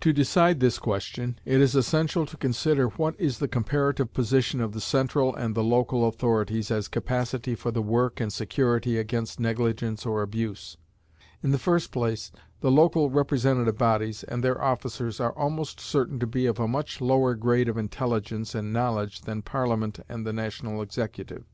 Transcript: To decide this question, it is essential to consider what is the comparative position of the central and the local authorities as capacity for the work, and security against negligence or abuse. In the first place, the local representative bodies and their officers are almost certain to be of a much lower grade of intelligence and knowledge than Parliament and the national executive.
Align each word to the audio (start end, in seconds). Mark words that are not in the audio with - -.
To 0.00 0.10
decide 0.10 0.60
this 0.60 0.78
question, 0.78 1.38
it 1.44 1.60
is 1.60 1.74
essential 1.74 2.24
to 2.24 2.36
consider 2.38 2.86
what 2.86 3.14
is 3.20 3.40
the 3.40 3.46
comparative 3.46 4.14
position 4.14 4.58
of 4.62 4.72
the 4.72 4.80
central 4.80 5.34
and 5.36 5.54
the 5.54 5.62
local 5.62 6.08
authorities 6.08 6.70
as 6.70 6.88
capacity 6.88 7.54
for 7.54 7.70
the 7.70 7.82
work, 7.82 8.20
and 8.20 8.32
security 8.32 8.96
against 8.96 9.38
negligence 9.38 10.06
or 10.06 10.22
abuse. 10.22 10.78
In 11.42 11.50
the 11.50 11.58
first 11.58 11.92
place, 11.92 12.32
the 12.62 12.70
local 12.70 13.10
representative 13.10 13.76
bodies 13.76 14.22
and 14.22 14.42
their 14.42 14.62
officers 14.64 15.20
are 15.20 15.36
almost 15.36 15.78
certain 15.78 16.18
to 16.20 16.26
be 16.26 16.46
of 16.46 16.58
a 16.58 16.66
much 16.66 17.02
lower 17.02 17.34
grade 17.34 17.68
of 17.68 17.76
intelligence 17.76 18.54
and 18.54 18.72
knowledge 18.72 19.20
than 19.20 19.42
Parliament 19.42 20.00
and 20.08 20.24
the 20.26 20.32
national 20.32 20.80
executive. 20.80 21.44